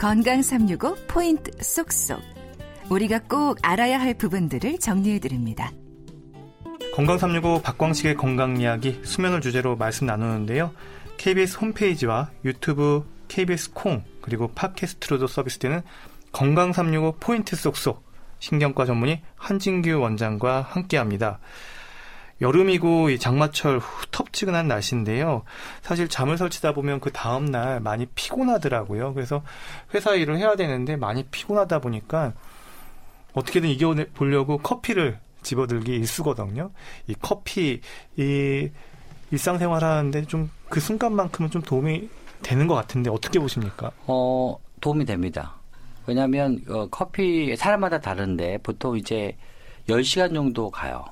[0.00, 2.22] 건강 365 포인트 쏙쏙.
[2.88, 5.72] 우리가 꼭 알아야 할 부분들을 정리해 드립니다.
[6.94, 10.72] 건강 365 박광식의 건강 이야기 수면을 주제로 말씀 나누는데요.
[11.18, 15.82] KBS 홈페이지와 유튜브, KBS 콩, 그리고 팟캐스트로도 서비스되는
[16.32, 18.02] 건강 365 포인트 쏙쏙
[18.38, 21.40] 신경과 전문의 한진규 원장과 함께 합니다.
[22.40, 25.42] 여름이고 이 장마철 후텁지근한 날씨인데요.
[25.82, 29.14] 사실 잠을 설치다 보면 그 다음 날 많이 피곤하더라고요.
[29.14, 29.42] 그래서
[29.94, 32.32] 회사 일을 해야 되는데 많이 피곤하다 보니까
[33.34, 36.70] 어떻게든 이겨 보려고 커피를 집어들기 일수거든요.
[37.06, 37.80] 이 커피,
[38.16, 38.68] 이
[39.30, 42.08] 일상생활 하는데 좀 그 순간만큼은 좀 도움이
[42.42, 43.90] 되는 것 같은데 어떻게 보십니까?
[44.06, 45.56] 어, 도움이 됩니다.
[46.06, 49.36] 왜냐하면 어, 커피 사람마다 다른데 보통 이제
[49.88, 51.04] 10시간 정도 가요.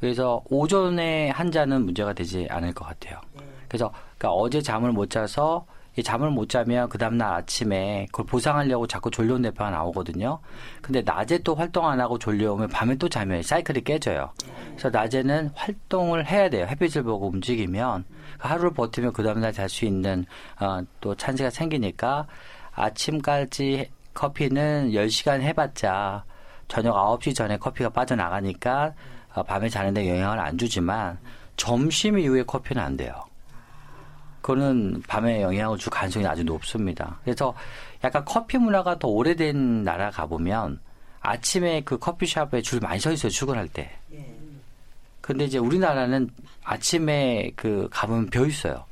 [0.00, 3.20] 그래서 오전에 한 잔은 문제가 되지 않을 것 같아요.
[3.68, 5.66] 그래서 그러니까 어제 잠을 못 자서
[5.96, 10.40] 이 잠을 못 자면 그 다음날 아침에 그걸 보상하려고 자꾸 졸려온 뇌파가 나오거든요.
[10.82, 14.30] 근데 낮에 또 활동 안 하고 졸려오면 밤에 또 자면 사이클이 깨져요.
[14.72, 16.66] 그래서 낮에는 활동을 해야 돼요.
[16.66, 18.04] 햇빛을 보고 움직이면
[18.36, 20.26] 하루를 버티면 그 다음날 잘 수 있는
[20.60, 22.26] 어, 또 찬스가 생기니까
[22.74, 26.24] 아침까지 커피는 10시간 해봤자
[26.68, 28.92] 저녁 9시 전에 커피가 빠져나가니까 어,
[29.42, 31.18] 밤에 자는데 영향을 안 주지만
[31.56, 33.12] 점심 이후에 커피는 안 돼요.
[34.40, 37.18] 그거는 밤에 영향을 줄 가능성이 아주 높습니다.
[37.24, 37.54] 그래서
[38.04, 40.78] 약간 커피 문화가 더 오래된 나라 가보면
[41.20, 43.90] 아침에 그 커피숍에 줄 많이 서 있어요, 출근할 때.
[45.20, 46.30] 근데 이제 우리나라는
[46.62, 48.84] 아침에 그 가보면 벼 있어요.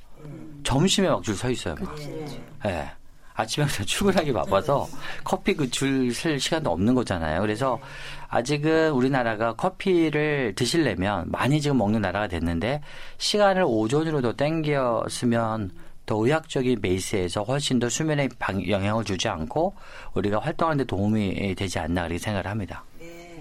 [0.64, 1.76] 점심에 막 줄 서 있어요.
[1.80, 1.94] 막.
[2.00, 2.70] 예.
[2.70, 2.90] 네.
[3.34, 4.88] 아침에 출근하기 바빠서
[5.24, 7.40] 커피 그 줄 쓸 시간도 없는 거잖아요.
[7.40, 7.80] 그래서
[8.28, 12.80] 아직은 우리나라가 커피를 드시려면 많이 지금 먹는 나라가 됐는데
[13.18, 15.70] 시간을 오전으로 더 땡겼으면
[16.06, 19.74] 더 의학적인 베이스에서 훨씬 더 수면에 방, 영향을 주지 않고
[20.14, 22.84] 우리가 활동하는 데 도움이 되지 않나 그렇게 생각을 합니다.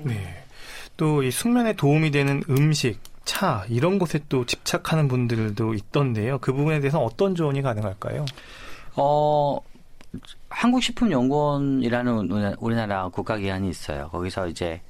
[0.03, 0.43] 네.
[0.97, 6.37] 또 이 숙면에 도움이 되는 음식, 차 이런 곳에 또 집착하는 분들도 있던데요.
[6.39, 8.25] 그 부분에 대해서 어떤 조언이 가능할까요?
[8.95, 9.59] 어,
[10.49, 14.09] 한국식품연구원이라는 우리나라 국가기관이 있어요.
[14.09, 14.81] 거기서 이제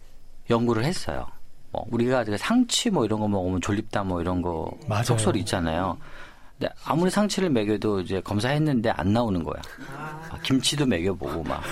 [0.50, 1.28] 연구를 했어요.
[1.72, 5.04] 뭐 우리가 상치 뭐 이런 거 먹으면 졸립다 뭐 이런 거 맞아요.
[5.04, 5.98] 속설이 있잖아요.
[6.60, 9.62] 근데 아무리 상치를 먹여도 이제 검사했는데 안 나오는 거야.
[10.30, 11.64] 아, 김치도 먹여보고 막.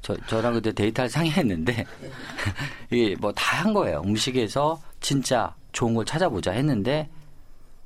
[0.00, 1.84] 저, 저랑 그때 데이터를 상의했는데,
[2.90, 4.00] 이게 뭐 다 한 거예요.
[4.04, 7.08] 음식에서 진짜 좋은 걸 찾아보자 했는데,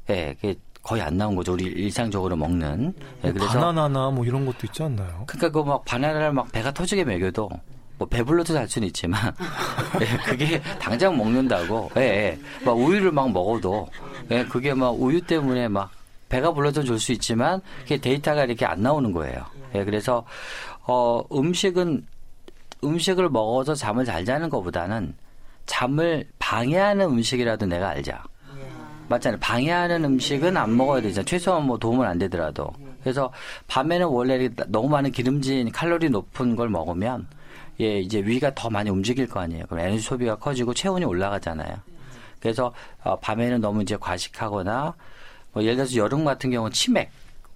[0.09, 0.55] 예, 그게
[0.89, 1.53] 거의 안 나온 거죠.
[1.53, 2.95] 우리 일상적으로 먹는.
[3.25, 5.25] 예, 그래서 바나나나 뭐 이런 것도 있지 않나요?
[5.27, 7.51] 그러니까 그 막 바나나를 막 배가 터지게 먹여도
[7.99, 9.35] 뭐 배불러도 잘 수는 있지만
[10.01, 11.91] 예, 그게 당장 먹는다고.
[11.99, 12.39] 예, 예.
[12.65, 13.87] 막 우유를 막 먹어도
[14.31, 15.91] 예, 그게 막 우유 때문에 막
[16.31, 19.45] 배가 불러도 줄수 있지만 그게 데이터가 이렇게 안 나오는 거예요.
[19.75, 20.25] 예, 그래서
[20.87, 22.07] 어 음식은
[22.83, 25.15] 음식을 먹어서 잠을 잘 자는 것보다는
[25.67, 28.25] 잠을 방해하는 음식이라도 내가 알자.
[29.09, 29.39] 맞잖아요.
[29.41, 31.25] 방해하는 음식은 안 먹어야 되잖아요.
[31.25, 32.71] 최소한 뭐 도움은 안 되더라도.
[33.03, 33.33] 그래서
[33.67, 37.27] 밤에는 원래 너무 많은 기름진 칼로리 높은 걸 먹으면
[37.81, 39.65] 예, 이제 위가 더 많이 움직일 거 아니에요.
[39.67, 41.77] 그럼 에너지 소비가 커지고 체온이 올라가잖아요.
[42.41, 44.95] 그래서 어, 밤에는 너무 이제 과식하거나
[45.53, 47.11] 뭐 예를 들어서 여름 같은 경우는 치맥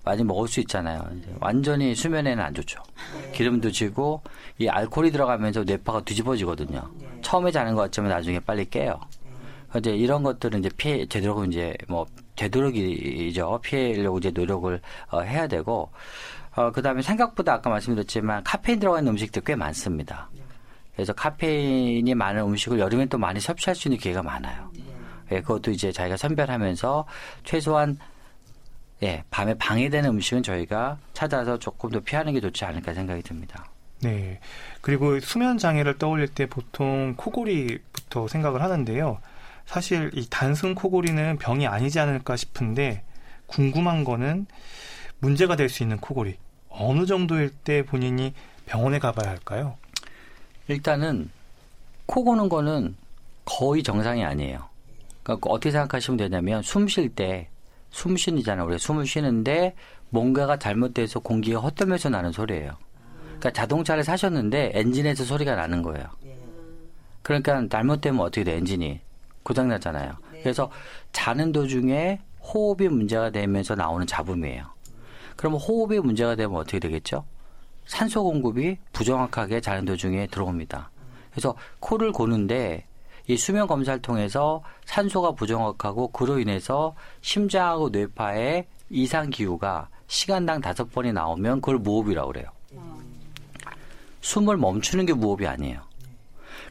[0.04, 1.04] 많이 먹을 수 있잖아요.
[1.38, 2.82] 완전히 수면에는 안 좋죠.
[3.32, 4.20] 기름도 지고
[4.58, 6.82] 이 알코올이 들어가면서 뇌파가 뒤집어지거든요.
[7.20, 8.98] 처음에 자는 것 같지만 나중에 빨리 깨요.
[9.78, 12.06] 이제 이런 것들은 이제 피해 되도록 이제 뭐
[12.36, 15.90] 되도록이죠 피하려고 이제 노력을 어, 해야 되고
[16.54, 20.28] 어 그다음에 생각보다 아까 말씀드렸지만 카페인 들어가 있는 음식들 꽤 많습니다.
[20.94, 24.70] 그래서 카페인이 많은 음식을 여름에 또 많이 섭취할 수 있는 기회가 많아요.
[25.30, 27.06] 예, 그것도 이제 자기가 선별하면서
[27.44, 27.98] 최소한
[29.02, 33.64] 예, 밤에 방해되는 음식은 저희가 찾아서 조금 더 피하는 게 좋지 않을까 생각이 듭니다.
[34.00, 34.38] 네.
[34.80, 39.18] 그리고 수면 장애를 떠올릴 때 보통 코골이부터 생각을 하는데요.
[39.66, 43.04] 사실 이 단순 코골이는 병이 아니지 않을까 싶은데
[43.46, 44.46] 궁금한 거는
[45.18, 46.36] 문제가 될 수 있는 코골이
[46.68, 48.32] 어느 정도일 때 본인이
[48.66, 49.76] 병원에 가봐야 할까요?
[50.68, 51.30] 일단은
[52.06, 52.96] 코 고는 거는
[53.44, 54.68] 거의 정상이 아니에요.
[55.22, 57.48] 그러니까 어떻게 생각하시면 되냐면 숨 쉴 때
[57.92, 58.66] 숨 쉬는잖아요.
[58.66, 59.74] 우리 숨을 쉬는데
[60.08, 62.72] 뭔가가 잘못돼서 공기가 헛되면서 나는 소리예요.
[63.26, 66.06] 그러니까 자동차를 사셨는데 엔진에서 소리가 나는 거예요.
[67.22, 69.00] 그러니까 잘못되면 어떻게 돼 엔진이
[69.42, 70.14] 고장 나잖아요.
[70.32, 70.40] 네.
[70.42, 70.70] 그래서
[71.12, 74.64] 자는 도중에 호흡이 문제가 되면서 나오는 잡음이에요.
[75.36, 77.24] 그러면 호흡이 문제가 되면 어떻게 되겠죠?
[77.86, 80.90] 산소 공급이 부정확하게 자는 도중에 들어옵니다.
[81.30, 82.86] 그래서 코를 고는데
[83.26, 91.12] 이 수면 검사를 통해서 산소가 부정확하고 그로 인해서 심장하고 뇌파에 이상 기후가 시간당 다섯 번이
[91.12, 92.46] 나오면 그걸 무호흡이라고 그래요.
[94.20, 95.80] 숨을 멈추는 게 무호흡이 아니에요.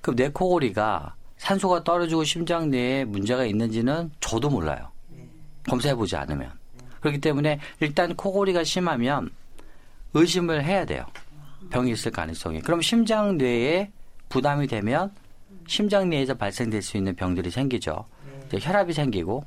[0.01, 1.15] 그럼 내 코골이가
[1.51, 4.89] 산소가 떨어지고 심장 내에 문제가 있는지는 저도 몰라요.
[5.67, 6.49] 검사해 보지 않으면.
[7.01, 9.29] 그렇기 때문에 일단 코골이가 심하면
[10.13, 11.05] 의심을 해야 돼요.
[11.69, 12.61] 병이 있을 가능성이.
[12.61, 13.91] 그럼 심장 뇌에
[14.29, 15.11] 부담이 되면
[15.67, 18.05] 심장 내에서 발생될 수 있는 병들이 생기죠.
[18.47, 19.43] 이제 혈압이 생기고,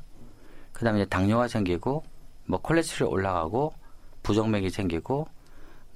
[0.72, 2.04] 그 다음에 당뇨가 생기고,
[2.46, 3.72] 뭐 콜레스테롤이 올라가고,
[4.22, 5.26] 부정맥이 생기고,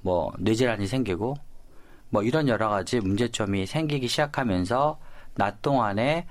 [0.01, 1.35] 뭐 뇌질환이 생기고,
[2.09, 4.97] 뭐 이런 여러 가지 문제점이 생기기 시작하면서
[5.39, 6.27] 낮 동안에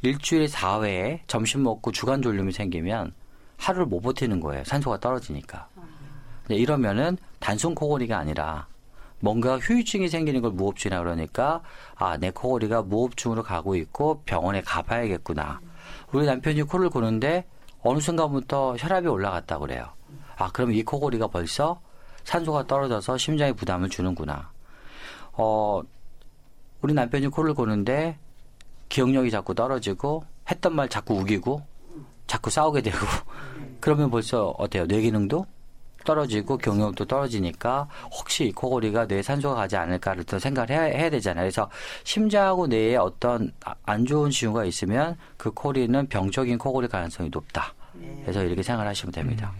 [0.00, 3.12] 일주일에 4회에 점심 먹고 주간 졸림이 생기면
[3.58, 4.64] 하루를 못 버티는 거예요.
[4.64, 5.68] 산소가 떨어지니까.
[6.42, 8.66] 근데 이러면은 단순 코골이가 아니라
[9.20, 11.62] 뭔가 후유증이 생기는 걸 무호흡증이라 그러니까
[11.96, 15.60] 아, 내 코골이가 무호흡증으로 가고 있고 병원에 가봐야겠구나.
[16.12, 17.44] 우리 남편이 코를 고는데
[17.82, 19.90] 어느 순간부터 혈압이 올라갔다 그래요.
[20.36, 21.80] 아, 그럼 이 코골이가 벌써
[22.24, 24.50] 산소가 떨어져서 심장에 부담을 주는구나.
[25.32, 25.82] 어,
[26.80, 28.18] 우리 남편이 코를 고는데
[28.88, 31.62] 기억력이 자꾸 떨어지고 했던 말 자꾸 우기고
[32.26, 32.96] 자꾸 싸우게 되고
[33.80, 34.86] 그러면 벌써 어때요?
[34.86, 35.46] 뇌 기능도
[36.04, 41.42] 떨어지고 경력도 떨어지니까 혹시 이 코골이가 뇌에 산소가 가지 않을까를 또 생각을 해야, 해야 되잖아요.
[41.44, 41.68] 그래서
[42.04, 47.74] 심장하고 뇌에 어떤 아- 안 좋은 징후가 있으면 그 코골이는 병적인 코골이 가능성이 높다.
[48.22, 49.52] 그래서 이렇게 생각을 하시면 됩니다.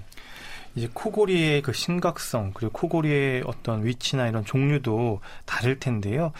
[0.76, 6.32] 이제 코골이의 그 심각성 그리고 코골이의 어떤 위치나 이런 종류도 다를 텐데요.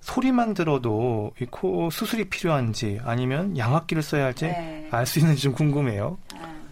[0.00, 4.88] 소리만 들어도 이 코 수술이 필요한지 아니면 양압기를 써야 할지 네.
[4.90, 6.16] 알수 있는지 좀 궁금해요.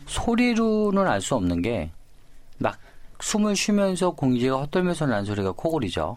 [0.06, 1.90] 소리로는 알 수 없는 게
[2.60, 2.76] 막
[3.20, 6.16] 숨을 쉬면서 공기가 헛돌면서 나는 소리가 코골이죠.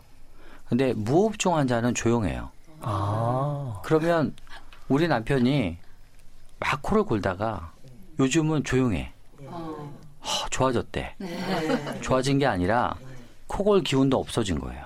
[0.68, 2.50] 근데 무호흡증 환자는 조용해요.
[2.82, 4.34] 아, 그러면
[4.88, 5.78] 우리 남편이
[6.60, 7.72] 막 코를 골다가
[8.20, 9.12] 요즘은 조용해.
[9.52, 11.16] 허, 좋아졌대.
[12.02, 12.96] 좋아진 게 아니라
[13.48, 14.84] 코골 기운도 없어진 거예요.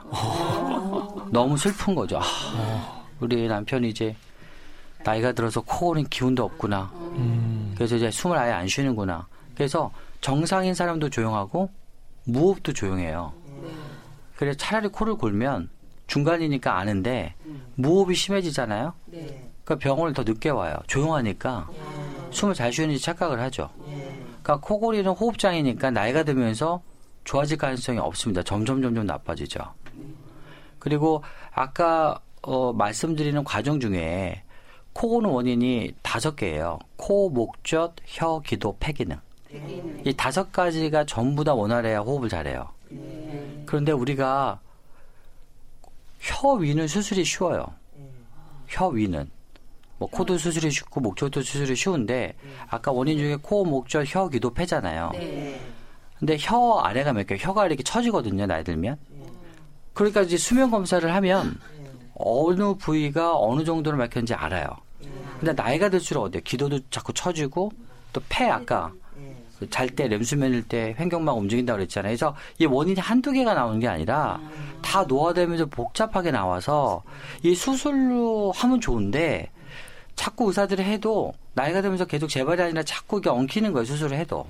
[1.32, 2.20] 너무 슬픈 거죠.
[2.22, 4.16] 아, 우리 남편이 이제
[5.04, 6.92] 나이가 들어서 코골인 기운도 없구나.
[6.94, 9.28] 음, 그래서 이제 숨을 아예 안 쉬는구나.
[9.56, 9.92] 그래서
[10.22, 11.70] 정상인 사람도 조용하고
[12.26, 13.34] 무호흡도 조용해요.
[14.36, 15.70] 그래서 차라리 코를 골면
[16.08, 17.36] 중간이니까 아는데
[17.76, 18.94] 무호흡이 심해지잖아요.
[19.64, 20.76] 그러니까 병원을 더 늦게 와요.
[20.88, 21.70] 조용하니까
[22.32, 23.70] 숨을 잘 쉬는지 착각을 하죠.
[24.44, 26.82] 그러니까 코골이는 호흡장애니까 나이가 들면서
[27.24, 28.44] 좋아질 가능성이 없습니다.
[28.44, 29.60] 점점 점점 나빠지죠.
[30.86, 34.44] 그리고 아까 어, 말씀드리는 과정 중에
[34.94, 36.78] 코고는 원인이 다섯 개예요.
[36.96, 39.18] 코, 목 젖, 혀, 기도, 폐 기능.
[40.06, 42.70] 이 다섯 가지가 전부 다 원활해야 호흡을 잘해요.
[43.66, 44.60] 그런데 우리가
[46.20, 47.66] 혀 위는 수술이 쉬워요.
[48.68, 49.28] 혀 위는.
[49.98, 52.36] 뭐 코도 수술이 쉽고 목젖도 수술이 쉬운데
[52.70, 55.10] 아까 원인 중에 코, 목 젖, 혀, 기도, 폐잖아요.
[56.20, 58.98] 근데 혀 아래가 몇 개, 혀가 이렇게 처지거든요, 나이 들면.
[59.96, 61.60] 그러니까 이제 수면 검사를 하면
[62.14, 64.68] 어느 부위가 어느 정도로 막혔는지 알아요.
[65.40, 66.42] 근데 나이가 들수록 어때요?
[66.44, 67.72] 기도도 자꾸 처지고
[68.14, 68.94] 또 폐 아까
[69.70, 72.10] 잘 때 렘수면일 때 횡격막 움직인다고 그랬잖아요.
[72.12, 74.40] 그래서 이 원인이 한두 개가 나오는 게 아니라
[74.82, 77.04] 다 노화되면서 복잡하게 나와서
[77.42, 79.50] 이 수술로 하면 좋은데
[80.16, 83.86] 자꾸 의사들이 해도 나이가 들면서 계속 재발이 아니라 자꾸 이게 엉키는 거예요.
[83.86, 84.46] 수술을 해도.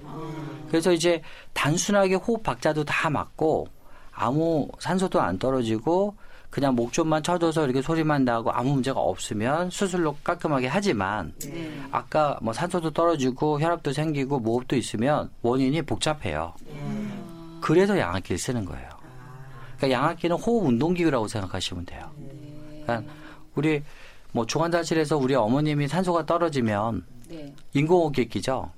[0.70, 1.22] 그래서 이제
[1.54, 3.68] 단순하게 호흡 박자도 다 맞고
[4.16, 6.16] 아무 산소도 안 떨어지고
[6.50, 11.34] 그냥 목 좀만 쳐줘서 이렇게 소리만 나고 아무 문제가 없으면 수술로 깔끔하게 하지만
[11.92, 16.54] 아까 뭐 산소도 떨어지고 혈압도 생기고 무호흡도 있으면 원인이 복잡해요.
[17.60, 18.88] 그래서 양압기를 쓰는 거예요.
[19.76, 22.10] 그러니까 양압기는 호흡 운동기구라고 생각하시면 돼요.
[22.84, 23.12] 그러니까
[23.56, 23.84] 우리
[24.32, 27.04] 뭐 중환자실에서 우리 어머님이 산소가 떨어지면
[27.74, 28.72] 인공호흡기 끼죠.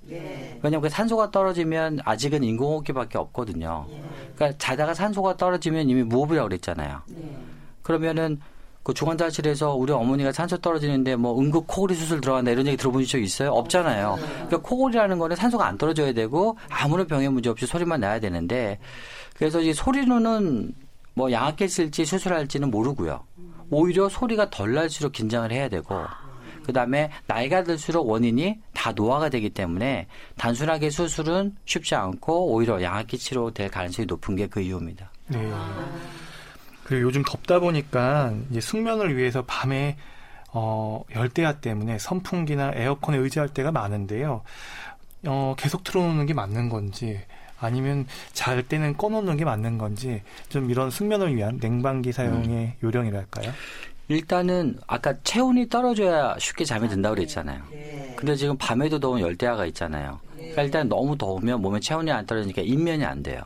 [0.63, 3.85] 왜냐면 그 산소가 떨어지면 아직은 인공호흡기밖에 없거든요.
[4.37, 7.01] 그러니까 자다가 산소가 떨어지면 이미 무호흡이라고 그랬잖아요.
[7.81, 8.39] 그러면은
[8.83, 13.21] 그 중환자실에서 우리 어머니가 산소 떨어지는데 뭐 응급 코골이 수술 들어간다 이런 얘기 들어보신 적
[13.21, 13.51] 있어요?
[13.51, 14.17] 없잖아요.
[14.17, 18.79] 그러니까 코골이라는 거는 산소가 안 떨어져야 되고 아무런 병의 문제 없이 소리만 나야 되는데
[19.35, 20.73] 그래서 이 소리로는
[21.15, 23.25] 뭐 양압기 쓸지 수술할지는 모르고요.
[23.71, 26.05] 오히려 소리가 덜 날수록 긴장을 해야 되고
[26.65, 30.05] 그다음에 나이가 들수록 원인이 다 노화가 되기 때문에
[30.37, 35.09] 단순하게 수술은 쉽지 않고 오히려 양압기 치료 될 가능성이 높은 게 그 이유입니다.
[35.29, 35.51] 네.
[36.83, 39.97] 그리고 요즘 덥다 보니까 이제 숙면을 위해서 밤에
[40.53, 44.43] 어, 열대야 때문에 선풍기나 에어컨에 의지할 때가 많은데요.
[45.25, 47.19] 어, 계속 틀어놓는 게 맞는 건지
[47.59, 53.51] 아니면 잘 때는 꺼놓는 게 맞는 건지 좀 이런 숙면을 위한 냉방기 사용의 요령이랄까요?
[54.09, 57.61] 일단은 아까 체온이 떨어져야 쉽게 잠이 든다고 그랬잖아요.
[58.15, 60.19] 근데 지금 밤에도 더운 열대야가 있잖아요.
[60.35, 63.41] 그러니까 일단 너무 더우면 몸에 체온이 안 떨어지니까 인면이 안 돼요.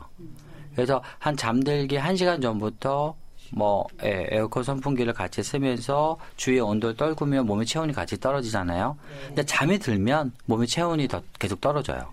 [0.74, 3.14] 그래서 한 잠들기 1시간 전부터
[3.54, 8.96] 뭐 예, 에어컨 선풍기를 같이 쓰면서 주위의 온도를 떨구면 몸의 체온이 같이 떨어지잖아요.
[9.26, 12.08] 근데 잠이 들면 몸의 체온이 더 계속 떨어져요.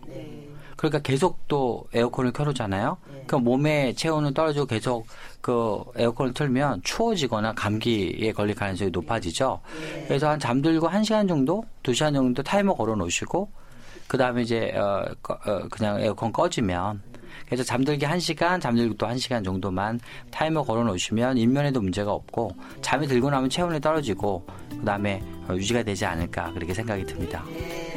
[0.80, 2.96] 그러니까 계속 또 에어컨을 켜놓잖아요.
[3.28, 5.06] 그 몸의 체온은 떨어지고 계속
[5.42, 9.60] 그 에어컨을 틀면 추워지거나 감기에 걸릴 가능성이 높아지죠.
[10.08, 13.50] 그래서 한 잠들고 한 시간 정도, 두 시간 정도 타이머 걸어 놓으시고
[14.08, 17.02] 그 다음에 이제 어, 꺼- 어, 그냥 에어컨 꺼지면
[17.46, 20.00] 그래서 잠들기 한시간 잠들기 또 한시간 정도만
[20.32, 24.46] 타이머 걸어 놓으시면 인면에도 문제가 없고 잠이 들고 나면 체온이 떨어지고
[24.80, 27.44] 그다음에 어, 유지가 되지 않을까 그렇게 생각이 듭니다.
[27.54, 27.89] 네.